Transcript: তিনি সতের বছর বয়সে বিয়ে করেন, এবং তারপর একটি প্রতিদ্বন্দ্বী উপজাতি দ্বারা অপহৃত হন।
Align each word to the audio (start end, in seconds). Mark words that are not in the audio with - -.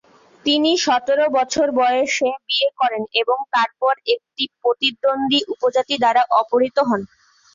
তিনি 0.45 0.71
সতের 0.85 1.19
বছর 1.37 1.67
বয়সে 1.79 2.29
বিয়ে 2.45 2.69
করেন, 2.79 3.03
এবং 3.21 3.37
তারপর 3.55 3.93
একটি 4.13 4.43
প্রতিদ্বন্দ্বী 4.59 5.39
উপজাতি 5.53 5.95
দ্বারা 5.99 6.21
অপহৃত 6.39 6.77
হন। 6.89 7.01